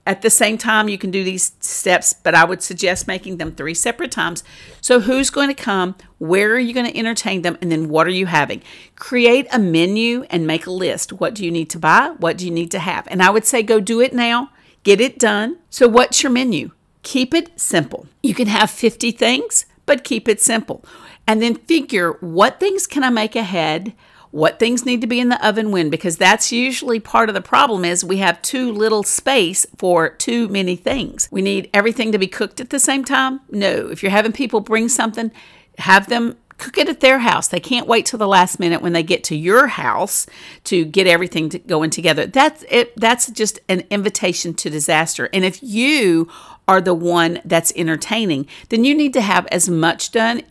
at 0.06 0.22
the 0.22 0.30
same 0.30 0.58
time 0.58 0.90
you 0.90 0.98
can 0.98 1.12
do 1.12 1.24
these 1.24 1.54
steps, 1.62 2.14
but 2.14 2.36
I 2.36 2.44
would 2.44 2.62
suggest 2.62 3.08
making 3.08 3.38
them 3.38 3.54
three 3.54 3.74
separate 3.74 4.12
times. 4.12 4.44
So, 4.82 5.00
who's 5.00 5.30
going 5.30 5.48
to 5.48 5.54
come? 5.54 5.96
Where 6.18 6.52
are 6.54 6.60
you 6.60 6.74
going 6.74 6.92
to 6.92 6.98
entertain 6.98 7.42
them? 7.42 7.58
And 7.62 7.72
then, 7.72 7.88
what 7.88 8.08
are 8.08 8.12
you 8.12 8.26
having? 8.26 8.62
Create 8.96 9.48
a 9.54 9.60
menu 9.60 10.26
and 10.30 10.46
make 10.46 10.66
a 10.66 10.72
list. 10.72 11.14
What 11.14 11.34
do 11.36 11.46
you 11.46 11.52
need 11.52 11.70
to 11.70 11.80
buy? 11.80 12.16
What 12.18 12.38
do 12.38 12.46
you 12.46 12.52
need 12.52 12.72
to 12.72 12.80
have? 12.80 13.08
And 13.10 13.24
I 13.24 13.30
would 13.30 13.46
say 13.46 13.64
go 13.64 13.80
do 13.80 14.02
it 14.02 14.14
now, 14.14 14.50
get 14.84 15.00
it 15.00 15.18
done. 15.18 15.60
So, 15.70 15.88
what's 15.88 16.22
your 16.22 16.32
menu? 16.32 16.72
Keep 17.04 17.34
it 17.34 17.60
simple. 17.60 18.08
You 18.22 18.34
can 18.34 18.48
have 18.48 18.70
50 18.70 19.12
things, 19.12 19.66
but 19.86 20.04
keep 20.04 20.28
it 20.28 20.42
simple 20.42 20.84
and 21.28 21.42
then 21.42 21.56
figure 21.56 22.14
what 22.14 22.60
things 22.60 22.88
can 22.88 23.04
I 23.04 23.10
make 23.10 23.36
ahead, 23.36 23.94
what 24.32 24.58
things 24.58 24.86
need 24.86 25.02
to 25.02 25.08
be 25.08 25.20
in 25.20 25.30
the 25.30 25.48
oven 25.48 25.72
when 25.72 25.92
because 25.92 26.18
that's 26.18 26.52
usually 26.52 27.00
part 27.00 27.30
of 27.30 27.36
the 27.36 27.42
problem 27.42 27.86
is 27.86 28.04
we 28.04 28.18
have 28.18 28.42
too 28.42 28.72
little 28.72 29.04
space 29.04 29.66
for 29.78 30.10
too 30.10 30.48
many 30.48 30.76
things. 30.76 31.28
We 31.32 31.44
need 31.44 31.70
everything 31.74 32.12
to 32.12 32.18
be 32.18 32.28
cooked 32.28 32.60
at 32.60 32.72
the 32.72 32.80
same 32.80 33.06
time? 33.06 33.42
No. 33.52 33.90
If 33.90 34.02
you're 34.02 34.12
having 34.12 34.32
people 34.32 34.60
bring 34.60 34.90
something, 34.90 35.32
have 35.78 36.10
them 36.10 36.36
cook 36.58 36.78
it 36.78 36.90
at 36.90 37.00
their 37.00 37.20
house. 37.20 37.48
They 37.48 37.60
can't 37.60 37.88
wait 37.88 38.06
till 38.06 38.20
the 38.20 38.28
last 38.28 38.60
minute 38.60 38.82
when 38.82 38.94
they 38.94 39.04
get 39.04 39.24
to 39.26 39.36
your 39.36 39.68
house 39.68 40.26
to 40.66 40.86
get 40.86 41.08
everything 41.08 41.50
to 41.50 41.60
going 41.60 41.90
together. 41.90 42.26
That's 42.26 42.64
it 42.70 42.96
that's 42.96 43.30
just 43.30 43.60
an 43.70 43.84
invitation 43.90 44.54
to 44.56 44.70
disaster. 44.70 45.30
And 45.34 45.46
if 45.46 45.62
you 45.62 46.30
are 46.68 46.82
the 46.82 46.94
one 46.94 47.40
that's 47.46 47.74
entertaining, 47.76 48.48
then 48.70 48.84
you 48.84 48.96
need 48.96 49.14
to 49.14 49.22
have 49.22 49.46
as 49.48 49.70
much 49.70 50.12
done 50.12 50.44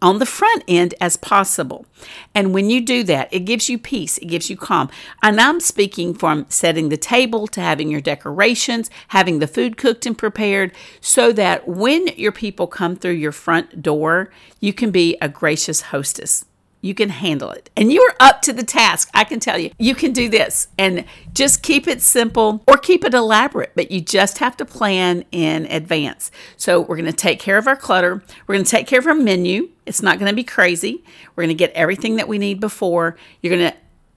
on 0.00 0.18
the 0.18 0.26
front 0.26 0.62
end 0.68 0.94
as 1.00 1.16
possible. 1.16 1.86
And 2.34 2.54
when 2.54 2.70
you 2.70 2.80
do 2.80 3.02
that, 3.04 3.32
it 3.32 3.40
gives 3.40 3.68
you 3.68 3.78
peace, 3.78 4.18
it 4.18 4.26
gives 4.26 4.48
you 4.48 4.56
calm. 4.56 4.90
And 5.22 5.40
I'm 5.40 5.60
speaking 5.60 6.14
from 6.14 6.46
setting 6.48 6.88
the 6.88 6.96
table 6.96 7.46
to 7.48 7.60
having 7.60 7.90
your 7.90 8.00
decorations, 8.00 8.90
having 9.08 9.38
the 9.38 9.46
food 9.46 9.76
cooked 9.76 10.06
and 10.06 10.16
prepared, 10.16 10.72
so 11.00 11.32
that 11.32 11.66
when 11.66 12.08
your 12.16 12.32
people 12.32 12.66
come 12.66 12.96
through 12.96 13.12
your 13.12 13.32
front 13.32 13.82
door, 13.82 14.30
you 14.60 14.72
can 14.72 14.90
be 14.90 15.16
a 15.20 15.28
gracious 15.28 15.82
hostess. 15.82 16.44
You 16.80 16.94
can 16.94 17.08
handle 17.08 17.50
it. 17.50 17.70
And 17.76 17.92
you 17.92 18.02
are 18.02 18.14
up 18.20 18.40
to 18.42 18.52
the 18.52 18.62
task. 18.62 19.10
I 19.12 19.24
can 19.24 19.40
tell 19.40 19.58
you, 19.58 19.72
you 19.78 19.94
can 19.94 20.12
do 20.12 20.28
this 20.28 20.68
and 20.78 21.04
just 21.34 21.62
keep 21.62 21.88
it 21.88 22.00
simple 22.00 22.62
or 22.68 22.76
keep 22.76 23.04
it 23.04 23.14
elaborate, 23.14 23.72
but 23.74 23.90
you 23.90 24.00
just 24.00 24.38
have 24.38 24.56
to 24.58 24.64
plan 24.64 25.24
in 25.32 25.66
advance. 25.66 26.30
So, 26.56 26.80
we're 26.80 26.96
going 26.96 27.06
to 27.06 27.12
take 27.12 27.40
care 27.40 27.58
of 27.58 27.66
our 27.66 27.76
clutter. 27.76 28.22
We're 28.46 28.54
going 28.54 28.64
to 28.64 28.70
take 28.70 28.86
care 28.86 29.00
of 29.00 29.06
our 29.06 29.14
menu. 29.14 29.70
It's 29.86 30.02
not 30.02 30.18
going 30.18 30.30
to 30.30 30.36
be 30.36 30.44
crazy. 30.44 31.02
We're 31.34 31.44
going 31.44 31.56
to 31.56 31.58
get 31.58 31.72
everything 31.72 32.16
that 32.16 32.28
we 32.28 32.38
need 32.38 32.60
before. 32.60 33.16
You're 33.42 33.56
going 33.56 33.72
to 33.72 33.76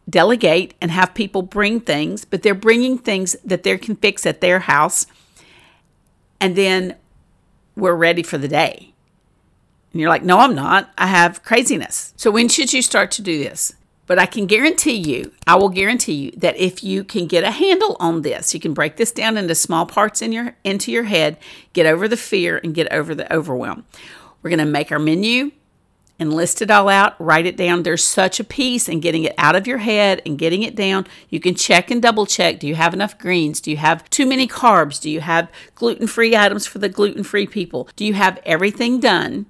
delegate 0.10 0.76
and 0.82 0.92
have 0.92 1.14
people 1.14 1.42
bring 1.42 1.80
things, 1.80 2.26
but 2.26 2.44
they're 2.44 2.54
bringing 2.54 2.98
things 2.98 3.36
that 3.44 3.64
they 3.64 3.78
can 3.78 3.96
fix 3.96 4.26
at 4.26 4.42
their 4.42 4.60
house. 4.60 5.08
And 6.40 6.56
then 6.56 6.96
we're 7.76 7.96
ready 7.96 8.24
for 8.24 8.38
the 8.38 8.48
day. 8.48 8.91
And 9.92 10.00
you're 10.00 10.10
like, 10.10 10.24
no, 10.24 10.40
I'm 10.40 10.56
not. 10.56 10.92
I 10.98 11.08
have 11.08 11.44
craziness. 11.44 12.14
So 12.16 12.32
when 12.32 12.48
should 12.48 12.74
you 12.74 12.82
start 12.82 13.12
to 13.12 13.22
do 13.22 13.40
this? 13.40 13.74
But 14.08 14.20
I 14.20 14.26
can 14.26 14.46
guarantee 14.46 14.96
you, 14.96 15.32
I 15.48 15.56
will 15.56 15.70
guarantee 15.70 16.14
you 16.14 16.32
that 16.32 16.58
if 16.58 16.84
you 16.84 17.04
can 17.04 17.28
get 17.28 17.46
a 17.46 17.52
handle 17.52 17.96
on 18.00 18.24
this, 18.24 18.54
you 18.54 18.60
can 18.60 18.74
break 18.74 18.98
this 18.98 19.12
down 19.12 19.38
into 19.38 19.56
small 19.56 19.86
parts 19.86 20.22
in 20.22 20.34
your 20.34 20.56
into 20.66 20.92
your 20.92 21.04
head, 21.04 21.38
get 21.72 21.86
over 21.86 22.08
the 22.10 22.18
fear 22.18 22.60
and 22.62 22.76
get 22.76 22.92
over 22.92 23.16
the 23.16 23.34
overwhelm. 23.34 23.86
We're 24.42 24.50
going 24.50 24.60
to 24.60 24.66
make 24.66 24.92
our 24.92 25.00
menu 25.00 25.52
and 26.20 26.34
list 26.34 26.62
it 26.62 26.70
all 26.70 26.90
out, 26.90 27.16
write 27.20 27.46
it 27.46 27.56
down. 27.58 27.84
There's 27.84 28.04
such 28.04 28.40
a 28.40 28.44
peace 28.44 28.90
in 28.90 29.00
getting 29.00 29.24
it 29.24 29.34
out 29.38 29.56
of 29.56 29.66
your 29.66 29.78
head 29.78 30.22
and 30.26 30.38
getting 30.38 30.62
it 30.62 30.76
down. 30.76 31.08
You 31.30 31.40
can 31.40 31.56
check 31.56 31.90
and 31.90 32.02
double 32.02 32.26
check. 32.26 32.60
Do 32.60 32.68
you 32.68 32.76
have 32.76 32.94
enough 32.94 33.18
greens? 33.18 33.62
Do 33.62 33.72
you 33.72 33.78
have 33.78 34.08
too 34.10 34.26
many 34.26 34.48
carbs? 34.48 35.02
Do 35.02 35.10
you 35.10 35.22
have 35.22 35.50
gluten 35.74 36.06
free 36.06 36.36
items 36.36 36.68
for 36.68 36.80
the 36.80 36.90
gluten 36.90 37.24
free 37.24 37.48
people? 37.48 37.88
Do 37.96 38.06
you 38.06 38.14
have 38.16 38.40
everything 38.46 39.00
done? 39.00 39.46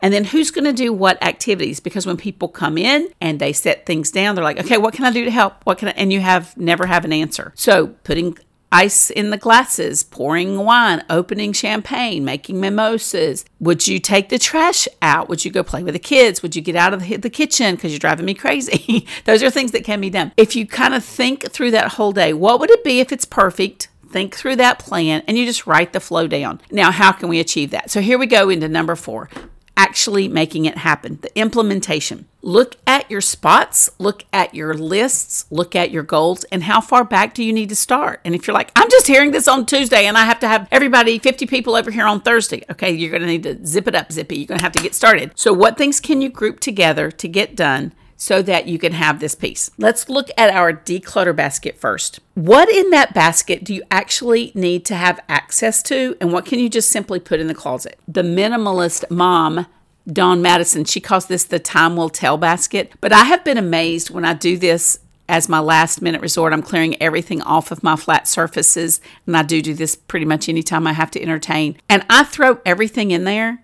And 0.00 0.14
then 0.14 0.24
who's 0.24 0.50
going 0.50 0.64
to 0.64 0.72
do 0.72 0.92
what 0.92 1.22
activities? 1.22 1.80
Because 1.80 2.06
when 2.06 2.16
people 2.16 2.48
come 2.48 2.78
in 2.78 3.08
and 3.20 3.40
they 3.40 3.52
set 3.52 3.86
things 3.86 4.10
down, 4.10 4.34
they're 4.34 4.44
like, 4.44 4.60
okay, 4.60 4.78
what 4.78 4.94
can 4.94 5.04
I 5.04 5.10
do 5.10 5.24
to 5.24 5.30
help? 5.30 5.54
What 5.64 5.78
can 5.78 5.88
I? 5.88 5.92
And 5.92 6.12
you 6.12 6.20
have 6.20 6.56
never 6.56 6.86
have 6.86 7.04
an 7.04 7.12
answer. 7.12 7.52
So 7.56 7.88
putting 8.04 8.38
ice 8.70 9.10
in 9.10 9.30
the 9.30 9.36
glasses, 9.36 10.02
pouring 10.02 10.58
wine, 10.58 11.02
opening 11.08 11.52
champagne, 11.52 12.24
making 12.24 12.60
mimosas. 12.60 13.44
Would 13.60 13.86
you 13.86 13.98
take 13.98 14.28
the 14.28 14.38
trash 14.38 14.86
out? 15.00 15.28
Would 15.28 15.44
you 15.44 15.50
go 15.50 15.62
play 15.62 15.82
with 15.82 15.94
the 15.94 15.98
kids? 15.98 16.42
Would 16.42 16.54
you 16.54 16.62
get 16.62 16.76
out 16.76 16.92
of 16.92 17.00
the, 17.00 17.30
kitchen 17.30 17.74
because 17.74 17.92
you're 17.92 17.98
driving 17.98 18.26
me 18.26 18.34
crazy? 18.34 19.06
Those 19.24 19.42
are 19.42 19.50
things 19.50 19.72
that 19.72 19.84
can 19.84 20.00
be 20.00 20.10
done. 20.10 20.32
If 20.36 20.56
you 20.56 20.66
kind 20.66 20.94
of 20.94 21.04
think 21.04 21.50
through 21.50 21.70
that 21.72 21.92
whole 21.92 22.12
day, 22.12 22.32
what 22.32 22.60
would 22.60 22.70
it 22.70 22.84
be 22.84 23.00
if 23.00 23.12
it's 23.12 23.24
perfect? 23.24 23.88
Think 24.10 24.34
through 24.34 24.56
that 24.56 24.78
plan 24.78 25.22
and 25.26 25.36
you 25.36 25.44
just 25.44 25.66
write 25.66 25.92
the 25.92 26.00
flow 26.00 26.26
down. 26.26 26.60
Now, 26.70 26.90
how 26.90 27.12
can 27.12 27.28
we 27.28 27.40
achieve 27.40 27.70
that? 27.70 27.90
So 27.90 28.00
here 28.00 28.18
we 28.18 28.26
go 28.26 28.48
into 28.48 28.68
number 28.68 28.96
four 28.96 29.28
actually 29.78 30.26
making 30.26 30.66
it 30.66 30.76
happen, 30.76 31.18
the 31.22 31.38
implementation. 31.38 32.26
Look 32.42 32.76
at 32.86 33.10
your 33.10 33.20
spots, 33.20 33.88
look 33.98 34.24
at 34.32 34.54
your 34.54 34.74
lists, 34.74 35.46
look 35.50 35.76
at 35.76 35.90
your 35.92 36.02
goals, 36.02 36.44
and 36.44 36.64
how 36.64 36.80
far 36.80 37.04
back 37.04 37.32
do 37.32 37.44
you 37.44 37.52
need 37.52 37.68
to 37.68 37.76
start? 37.76 38.20
And 38.24 38.34
if 38.34 38.46
you're 38.46 38.54
like, 38.54 38.72
I'm 38.74 38.90
just 38.90 39.06
hearing 39.06 39.30
this 39.30 39.46
on 39.46 39.64
Tuesday 39.66 40.06
and 40.06 40.18
I 40.18 40.24
have 40.24 40.40
to 40.40 40.48
have 40.48 40.68
everybody, 40.72 41.18
50 41.18 41.46
people 41.46 41.76
over 41.76 41.90
here 41.90 42.06
on 42.06 42.20
Thursday, 42.20 42.64
okay, 42.70 42.90
you're 42.90 43.16
to 43.18 43.26
need 43.26 43.44
to 43.44 43.64
zip 43.64 43.86
it 43.86 43.94
up, 43.94 44.10
zippy. 44.12 44.38
You're 44.38 44.56
to 44.58 44.64
have 44.64 44.72
to 44.72 44.82
get 44.82 44.94
started. 44.94 45.32
So, 45.36 45.52
what 45.52 45.78
things 45.78 46.00
can 46.00 46.20
you 46.20 46.28
group 46.28 46.58
together 46.60 47.10
to 47.12 47.28
get 47.28 47.54
done 47.54 47.92
so 48.18 48.42
that 48.42 48.68
you 48.68 48.78
can 48.78 48.92
have 48.92 49.20
this 49.20 49.34
peace. 49.34 49.70
Let's 49.78 50.10
look 50.10 50.28
at 50.36 50.50
our 50.50 50.72
declutter 50.72 51.34
basket 51.34 51.78
first. 51.78 52.20
What 52.34 52.68
in 52.68 52.90
that 52.90 53.14
basket 53.14 53.64
do 53.64 53.72
you 53.72 53.82
actually 53.90 54.52
need 54.54 54.84
to 54.86 54.96
have 54.96 55.20
access 55.28 55.82
to, 55.84 56.16
and 56.20 56.32
what 56.32 56.44
can 56.44 56.58
you 56.58 56.68
just 56.68 56.90
simply 56.90 57.20
put 57.20 57.40
in 57.40 57.46
the 57.46 57.54
closet? 57.54 57.98
The 58.06 58.22
minimalist 58.22 59.10
mom 59.10 59.66
Dawn 60.12 60.42
Madsen, 60.42 60.88
she 60.88 61.00
calls 61.00 61.26
this 61.26 61.44
the 61.44 61.58
time 61.58 61.96
will 61.96 62.08
tell 62.08 62.38
basket. 62.38 62.92
But 63.00 63.12
I 63.12 63.24
have 63.24 63.44
been 63.44 63.58
amazed 63.58 64.10
when 64.10 64.24
I 64.24 64.32
do 64.32 64.56
this 64.56 65.00
as 65.28 65.48
my 65.48 65.58
last 65.58 66.00
minute 66.00 66.22
resort. 66.22 66.52
I'm 66.52 66.62
clearing 66.62 67.00
everything 67.02 67.42
off 67.42 67.70
of 67.70 67.82
my 67.82 67.94
flat 67.94 68.26
surfaces, 68.26 69.00
and 69.26 69.36
I 69.36 69.42
do 69.42 69.60
do 69.60 69.74
this 69.74 69.94
pretty 69.94 70.24
much 70.24 70.48
anytime 70.48 70.86
I 70.86 70.94
have 70.94 71.10
to 71.12 71.22
entertain. 71.22 71.76
And 71.88 72.06
I 72.08 72.24
throw 72.24 72.60
everything 72.64 73.10
in 73.10 73.24
there. 73.24 73.62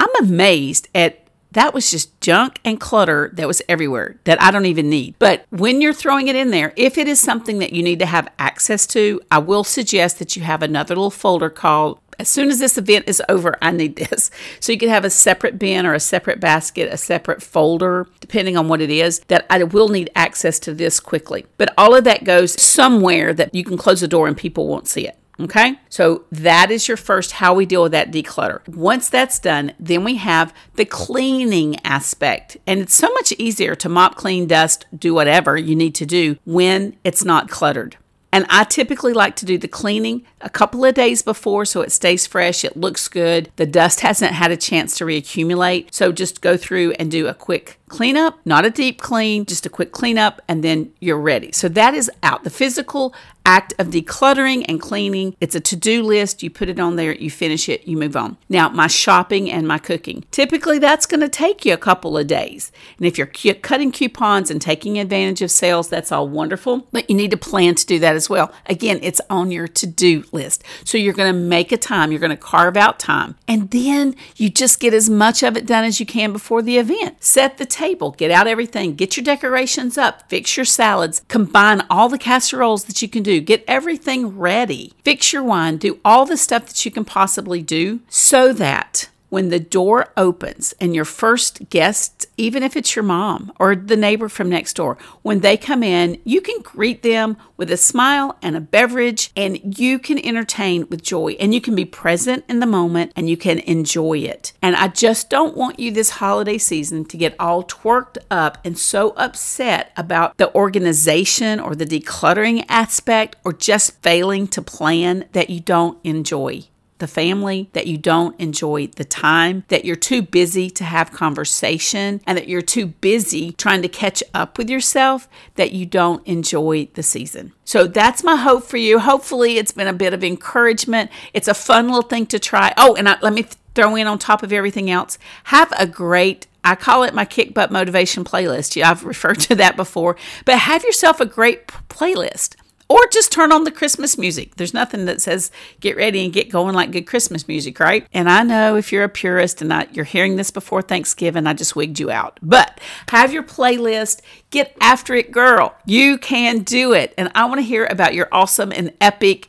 I'm 0.00 0.24
amazed 0.24 0.88
at 0.94 1.21
that 1.52 1.74
was 1.74 1.90
just 1.90 2.20
junk 2.20 2.60
and 2.64 2.80
clutter 2.80 3.30
that 3.34 3.46
was 3.46 3.62
everywhere 3.68 4.16
that 4.24 4.40
I 4.40 4.50
don't 4.50 4.66
even 4.66 4.88
need. 4.90 5.14
But 5.18 5.44
when 5.50 5.80
you're 5.80 5.92
throwing 5.92 6.28
it 6.28 6.36
in 6.36 6.50
there, 6.50 6.72
if 6.76 6.98
it 6.98 7.08
is 7.08 7.20
something 7.20 7.58
that 7.58 7.72
you 7.72 7.82
need 7.82 7.98
to 8.00 8.06
have 8.06 8.28
access 8.38 8.86
to, 8.88 9.20
I 9.30 9.38
will 9.38 9.64
suggest 9.64 10.18
that 10.18 10.36
you 10.36 10.42
have 10.42 10.62
another 10.62 10.94
little 10.94 11.10
folder 11.10 11.50
called 11.50 11.98
as 12.18 12.28
soon 12.28 12.50
as 12.50 12.58
this 12.58 12.78
event 12.78 13.06
is 13.08 13.22
over, 13.28 13.56
I 13.60 13.72
need 13.72 13.96
this. 13.96 14.30
So 14.60 14.70
you 14.70 14.78
can 14.78 14.90
have 14.90 15.04
a 15.04 15.10
separate 15.10 15.58
bin 15.58 15.86
or 15.86 15.94
a 15.94 16.00
separate 16.00 16.38
basket, 16.38 16.92
a 16.92 16.96
separate 16.96 17.42
folder, 17.42 18.06
depending 18.20 18.56
on 18.56 18.68
what 18.68 18.80
it 18.80 18.90
is, 18.90 19.18
that 19.26 19.44
I 19.50 19.64
will 19.64 19.88
need 19.88 20.10
access 20.14 20.60
to 20.60 20.74
this 20.74 21.00
quickly. 21.00 21.46
But 21.58 21.74
all 21.76 21.96
of 21.96 22.04
that 22.04 22.22
goes 22.22 22.60
somewhere 22.60 23.34
that 23.34 23.54
you 23.54 23.64
can 23.64 23.76
close 23.76 24.02
the 24.02 24.08
door 24.08 24.28
and 24.28 24.36
people 24.36 24.68
won't 24.68 24.86
see 24.86 25.08
it. 25.08 25.18
Okay, 25.42 25.74
so 25.88 26.24
that 26.30 26.70
is 26.70 26.86
your 26.86 26.96
first 26.96 27.32
how 27.32 27.52
we 27.52 27.66
deal 27.66 27.82
with 27.82 27.92
that 27.92 28.12
declutter. 28.12 28.66
Once 28.68 29.08
that's 29.08 29.40
done, 29.40 29.72
then 29.80 30.04
we 30.04 30.14
have 30.16 30.54
the 30.76 30.84
cleaning 30.84 31.84
aspect. 31.84 32.56
And 32.64 32.78
it's 32.78 32.94
so 32.94 33.12
much 33.14 33.32
easier 33.32 33.74
to 33.76 33.88
mop, 33.88 34.14
clean, 34.14 34.46
dust, 34.46 34.86
do 34.96 35.12
whatever 35.14 35.56
you 35.56 35.74
need 35.74 35.96
to 35.96 36.06
do 36.06 36.36
when 36.44 36.96
it's 37.02 37.24
not 37.24 37.48
cluttered. 37.48 37.96
And 38.30 38.46
I 38.48 38.64
typically 38.64 39.12
like 39.12 39.36
to 39.36 39.46
do 39.46 39.58
the 39.58 39.68
cleaning 39.68 40.24
a 40.42 40.50
couple 40.50 40.84
of 40.84 40.94
days 40.94 41.22
before 41.22 41.64
so 41.64 41.80
it 41.80 41.92
stays 41.92 42.26
fresh, 42.26 42.64
it 42.64 42.76
looks 42.76 43.08
good, 43.08 43.50
the 43.56 43.66
dust 43.66 44.00
hasn't 44.00 44.32
had 44.32 44.50
a 44.50 44.56
chance 44.56 44.96
to 44.98 45.04
reaccumulate. 45.04 45.92
So 45.92 46.12
just 46.12 46.40
go 46.40 46.56
through 46.56 46.92
and 46.92 47.10
do 47.10 47.26
a 47.26 47.34
quick 47.34 47.78
cleanup, 47.88 48.38
not 48.46 48.64
a 48.64 48.70
deep 48.70 49.00
clean, 49.00 49.44
just 49.44 49.66
a 49.66 49.70
quick 49.70 49.92
cleanup, 49.92 50.40
and 50.48 50.64
then 50.64 50.92
you're 50.98 51.20
ready. 51.20 51.52
So 51.52 51.68
that 51.68 51.94
is 51.94 52.10
out. 52.22 52.42
The 52.42 52.50
physical 52.50 53.14
act 53.44 53.74
of 53.78 53.88
decluttering 53.88 54.64
and 54.68 54.80
cleaning, 54.80 55.36
it's 55.40 55.54
a 55.54 55.60
to 55.60 55.76
do 55.76 56.02
list. 56.02 56.42
You 56.42 56.48
put 56.48 56.68
it 56.68 56.80
on 56.80 56.96
there, 56.96 57.14
you 57.14 57.30
finish 57.30 57.68
it, 57.68 57.86
you 57.86 57.96
move 57.96 58.16
on. 58.16 58.38
Now, 58.48 58.68
my 58.70 58.86
shopping 58.86 59.50
and 59.50 59.68
my 59.68 59.78
cooking. 59.78 60.24
Typically, 60.30 60.78
that's 60.78 61.06
going 61.06 61.20
to 61.20 61.28
take 61.28 61.64
you 61.64 61.74
a 61.74 61.78
couple 61.78 62.16
of 62.16 62.26
days. 62.26 62.72
And 62.96 63.06
if 63.06 63.18
you're 63.18 63.26
cutting 63.26 63.92
coupons 63.92 64.50
and 64.50 64.62
taking 64.62 64.98
advantage 64.98 65.42
of 65.42 65.50
sales, 65.50 65.88
that's 65.88 66.12
all 66.12 66.28
wonderful, 66.28 66.86
but 66.92 67.10
you 67.10 67.16
need 67.16 67.32
to 67.32 67.36
plan 67.36 67.74
to 67.74 67.86
do 67.86 67.98
that 67.98 68.16
as 68.16 68.30
well. 68.30 68.52
Again, 68.66 69.00
it's 69.02 69.20
on 69.28 69.50
your 69.50 69.68
to 69.68 69.86
do 69.86 70.24
list. 70.32 70.64
So 70.84 70.98
you're 70.98 71.12
going 71.12 71.32
to 71.32 71.38
make 71.38 71.72
a 71.72 71.76
time, 71.76 72.10
you're 72.10 72.20
going 72.20 72.30
to 72.30 72.36
carve 72.36 72.76
out 72.76 72.98
time, 72.98 73.36
and 73.46 73.70
then 73.70 74.16
you 74.36 74.50
just 74.50 74.80
get 74.80 74.94
as 74.94 75.08
much 75.08 75.42
of 75.42 75.56
it 75.56 75.66
done 75.66 75.84
as 75.84 76.00
you 76.00 76.06
can 76.06 76.32
before 76.32 76.62
the 76.62 76.78
event. 76.78 77.22
Set 77.22 77.58
the 77.58 77.66
table, 77.66 78.12
get 78.12 78.30
out 78.30 78.46
everything, 78.46 78.94
get 78.94 79.16
your 79.16 79.24
decorations 79.24 79.96
up, 79.98 80.28
fix 80.28 80.56
your 80.56 80.64
salads, 80.64 81.22
combine 81.28 81.82
all 81.88 82.08
the 82.08 82.18
casseroles 82.18 82.84
that 82.84 83.02
you 83.02 83.08
can 83.08 83.22
do, 83.22 83.40
get 83.40 83.64
everything 83.68 84.38
ready, 84.38 84.92
fix 85.04 85.32
your 85.32 85.42
wine, 85.42 85.76
do 85.76 86.00
all 86.04 86.24
the 86.24 86.36
stuff 86.36 86.66
that 86.66 86.84
you 86.84 86.90
can 86.90 87.04
possibly 87.04 87.62
do 87.62 88.00
so 88.08 88.52
that 88.52 89.08
when 89.32 89.48
the 89.48 89.58
door 89.58 90.12
opens 90.14 90.74
and 90.78 90.94
your 90.94 91.06
first 91.06 91.70
guest, 91.70 92.26
even 92.36 92.62
if 92.62 92.76
it's 92.76 92.94
your 92.94 93.02
mom 93.02 93.50
or 93.58 93.74
the 93.74 93.96
neighbor 93.96 94.28
from 94.28 94.50
next 94.50 94.74
door, 94.74 94.98
when 95.22 95.40
they 95.40 95.56
come 95.56 95.82
in, 95.82 96.20
you 96.22 96.38
can 96.42 96.60
greet 96.60 97.02
them 97.02 97.38
with 97.56 97.70
a 97.70 97.76
smile 97.78 98.36
and 98.42 98.54
a 98.54 98.60
beverage 98.60 99.30
and 99.34 99.78
you 99.78 99.98
can 99.98 100.22
entertain 100.22 100.86
with 100.90 101.02
joy 101.02 101.34
and 101.40 101.54
you 101.54 101.62
can 101.62 101.74
be 101.74 101.86
present 101.86 102.44
in 102.46 102.60
the 102.60 102.66
moment 102.66 103.10
and 103.16 103.30
you 103.30 103.38
can 103.38 103.60
enjoy 103.60 104.18
it. 104.18 104.52
And 104.60 104.76
I 104.76 104.88
just 104.88 105.30
don't 105.30 105.56
want 105.56 105.80
you 105.80 105.90
this 105.90 106.10
holiday 106.10 106.58
season 106.58 107.06
to 107.06 107.16
get 107.16 107.34
all 107.40 107.64
twerked 107.64 108.18
up 108.30 108.58
and 108.66 108.78
so 108.78 109.14
upset 109.16 109.92
about 109.96 110.36
the 110.36 110.54
organization 110.54 111.58
or 111.58 111.74
the 111.74 111.86
decluttering 111.86 112.66
aspect 112.68 113.36
or 113.44 113.54
just 113.54 114.02
failing 114.02 114.46
to 114.48 114.60
plan 114.60 115.24
that 115.32 115.48
you 115.48 115.60
don't 115.60 115.98
enjoy 116.04 116.64
the 117.02 117.08
family, 117.08 117.68
that 117.74 117.86
you 117.86 117.98
don't 117.98 118.38
enjoy 118.40 118.86
the 118.86 119.04
time, 119.04 119.64
that 119.68 119.84
you're 119.84 119.96
too 119.96 120.22
busy 120.22 120.70
to 120.70 120.84
have 120.84 121.12
conversation, 121.12 122.22
and 122.26 122.38
that 122.38 122.48
you're 122.48 122.62
too 122.62 122.86
busy 122.86 123.52
trying 123.52 123.82
to 123.82 123.88
catch 123.88 124.22
up 124.32 124.56
with 124.56 124.70
yourself 124.70 125.28
that 125.56 125.72
you 125.72 125.84
don't 125.84 126.26
enjoy 126.26 126.88
the 126.94 127.02
season. 127.02 127.52
So 127.64 127.86
that's 127.86 128.22
my 128.22 128.36
hope 128.36 128.64
for 128.64 128.76
you. 128.76 129.00
Hopefully, 129.00 129.58
it's 129.58 129.72
been 129.72 129.88
a 129.88 129.92
bit 129.92 130.14
of 130.14 130.22
encouragement. 130.22 131.10
It's 131.34 131.48
a 131.48 131.54
fun 131.54 131.88
little 131.88 132.08
thing 132.08 132.26
to 132.26 132.38
try. 132.38 132.72
Oh, 132.76 132.94
and 132.94 133.08
I, 133.08 133.18
let 133.20 133.32
me 133.32 133.46
throw 133.74 133.96
in 133.96 134.06
on 134.06 134.18
top 134.18 134.42
of 134.42 134.52
everything 134.52 134.90
else 134.90 135.18
have 135.44 135.72
a 135.78 135.86
great 135.86 136.46
I 136.64 136.76
call 136.76 137.02
it 137.02 137.12
my 137.12 137.24
kick 137.24 137.54
butt 137.54 137.72
motivation 137.72 138.22
playlist. 138.22 138.76
Yeah, 138.76 138.90
I've 138.90 139.04
referred 139.04 139.40
to 139.40 139.56
that 139.56 139.74
before, 139.74 140.16
but 140.44 140.58
have 140.58 140.84
yourself 140.84 141.20
a 141.20 141.26
great 141.26 141.66
playlist 141.66 142.54
or 142.92 143.06
just 143.10 143.32
turn 143.32 143.52
on 143.52 143.64
the 143.64 143.70
Christmas 143.70 144.18
music. 144.18 144.56
There's 144.56 144.74
nothing 144.74 145.06
that 145.06 145.22
says 145.22 145.50
get 145.80 145.96
ready 145.96 146.24
and 146.24 146.32
get 146.32 146.50
going 146.50 146.74
like 146.74 146.90
good 146.90 147.06
Christmas 147.06 147.48
music, 147.48 147.80
right? 147.80 148.06
And 148.12 148.28
I 148.28 148.42
know 148.42 148.76
if 148.76 148.92
you're 148.92 149.04
a 149.04 149.08
purist 149.08 149.62
and 149.62 149.72
I, 149.72 149.86
you're 149.92 150.04
hearing 150.04 150.36
this 150.36 150.50
before 150.50 150.82
Thanksgiving, 150.82 151.46
I 151.46 151.54
just 151.54 151.74
wigged 151.74 151.98
you 151.98 152.10
out. 152.10 152.38
But 152.42 152.82
have 153.08 153.32
your 153.32 153.44
playlist, 153.44 154.20
get 154.50 154.76
after 154.78 155.14
it, 155.14 155.32
girl. 155.32 155.74
You 155.86 156.18
can 156.18 156.64
do 156.64 156.92
it. 156.92 157.14
And 157.16 157.32
I 157.34 157.46
want 157.46 157.60
to 157.60 157.62
hear 157.62 157.86
about 157.86 158.12
your 158.12 158.28
awesome 158.30 158.72
and 158.72 158.92
epic, 159.00 159.48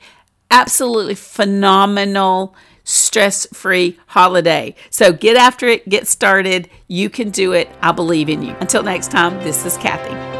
absolutely 0.50 1.15
phenomenal 1.15 2.55
stress 2.85 3.45
free 3.47 4.00
holiday. 4.07 4.75
So 4.89 5.12
get 5.12 5.35
after 5.35 5.67
it, 5.67 5.88
get 5.89 6.07
started. 6.07 6.69
You 6.88 7.09
can 7.09 7.29
do 7.29 7.51
it. 7.51 7.69
I 7.81 7.91
believe 7.91 8.29
in 8.29 8.41
you. 8.41 8.55
Until 8.62 8.83
next 8.83 9.12
time, 9.12 9.38
this 9.43 9.65
is 9.65 9.75
Kathy. 9.75 10.32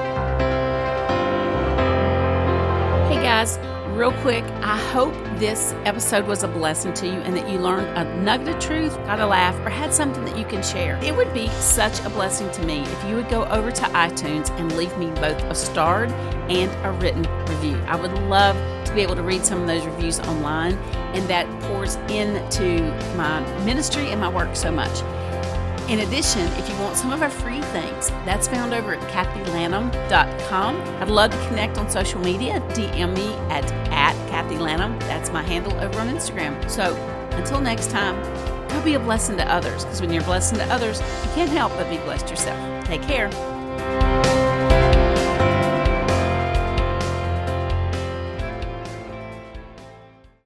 Real 3.94 4.12
quick, 4.22 4.44
I 4.64 4.78
hope 4.92 5.14
this 5.38 5.74
episode 5.86 6.26
was 6.26 6.42
a 6.44 6.48
blessing 6.48 6.94
to 6.96 7.06
you 7.06 7.14
and 7.14 7.36
that 7.38 7.48
you 7.48 7.60
learned 7.60 7.96
a 7.96 8.04
nugget 8.22 8.56
of 8.56 8.60
truth, 8.60 8.96
got 9.06 9.20
a 9.20 9.26
laugh, 9.26 9.56
or 9.66 9.70
had 9.70 9.94
something 9.94 10.26
that 10.26 10.36
you 10.36 10.46
can 10.46 10.64
share. 10.64 10.98
It 11.04 11.16
would 11.16 11.32
be 11.32 11.48
such 11.50 12.00
a 12.04 12.10
blessing 12.10 12.50
to 12.52 12.66
me 12.66 12.82
if 12.82 13.04
you 13.06 13.16
would 13.16 13.30
go 13.30 13.46
over 13.46 13.72
to 13.72 13.82
iTunes 13.84 14.50
and 14.58 14.76
leave 14.76 14.98
me 14.98 15.08
both 15.22 15.40
a 15.44 15.54
starred 15.54 16.12
and 16.50 16.72
a 16.86 16.92
written 17.00 17.22
review. 17.46 17.78
I 17.88 17.96
would 17.96 18.14
love 18.24 18.56
to 18.86 18.94
be 18.96 19.02
able 19.02 19.16
to 19.16 19.24
read 19.24 19.46
some 19.46 19.62
of 19.62 19.68
those 19.68 19.86
reviews 19.86 20.20
online, 20.22 20.74
and 21.14 21.28
that 21.30 21.48
pours 21.64 21.96
into 22.10 22.82
my 23.16 23.42
ministry 23.64 24.10
and 24.10 24.20
my 24.20 24.30
work 24.30 24.56
so 24.56 24.72
much. 24.72 25.02
In 25.90 26.00
addition, 26.00 26.42
if 26.54 26.70
you 26.70 26.76
want 26.78 26.96
some 26.96 27.12
of 27.12 27.22
our 27.22 27.30
free 27.30 27.62
things, 27.62 28.10
that's 28.26 28.48
found 28.48 28.74
over 28.74 28.96
at 28.96 29.12
kathylanham.com. 29.12 30.76
I'd 31.02 31.10
love 31.10 31.32
to 31.32 31.48
connect 31.48 31.78
on 31.78 31.90
social 31.90 32.22
media. 32.22 32.62
DM 32.70 33.16
me 33.16 33.34
at, 33.52 33.70
at 33.92 34.14
Kathy 34.30 34.58
Lanham. 34.58 34.98
That's 35.00 35.30
my 35.32 35.44
handle 35.44 35.74
over 35.80 36.00
on 36.00 36.08
Instagram. 36.08 36.70
So 36.70 36.96
until 37.32 37.60
next 37.60 37.92
time, 37.92 38.16
go 38.70 38.82
be 38.84 38.94
a 38.94 39.00
blessing 39.00 39.36
to 39.38 39.52
others 39.52 39.84
because 39.84 40.00
when 40.00 40.12
you're 40.12 40.24
a 40.24 40.26
blessing 40.26 40.58
to 40.60 40.66
others, 40.74 41.00
you 41.02 41.30
can't 41.36 41.52
help 41.52 41.74
but 41.74 41.90
be 41.90 41.98
blessed 41.98 42.30
yourself. 42.30 42.86
Take 42.86 43.02
care. 43.02 43.30